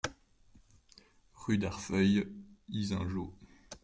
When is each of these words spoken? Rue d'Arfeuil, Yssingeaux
Rue 1.35 1.59
d'Arfeuil, 1.59 2.25
Yssingeaux 2.69 3.35